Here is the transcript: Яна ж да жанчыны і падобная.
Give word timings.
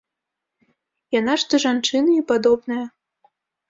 Яна 1.19 1.37
ж 1.43 1.53
да 1.53 1.61
жанчыны 1.69 2.11
і 2.19 2.27
падобная. 2.35 2.85